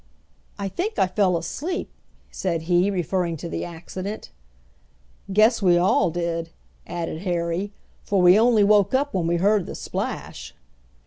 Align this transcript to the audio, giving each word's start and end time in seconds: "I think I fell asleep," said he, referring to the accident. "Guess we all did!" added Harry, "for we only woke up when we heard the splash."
"I 0.57 0.67
think 0.67 0.97
I 0.97 1.05
fell 1.05 1.37
asleep," 1.37 1.91
said 2.31 2.63
he, 2.63 2.89
referring 2.89 3.37
to 3.37 3.47
the 3.47 3.63
accident. 3.63 4.31
"Guess 5.31 5.61
we 5.61 5.77
all 5.77 6.09
did!" 6.09 6.49
added 6.87 7.21
Harry, 7.21 7.71
"for 8.01 8.19
we 8.19 8.39
only 8.39 8.63
woke 8.63 8.95
up 8.95 9.13
when 9.13 9.27
we 9.27 9.35
heard 9.37 9.67
the 9.67 9.75
splash." 9.75 10.55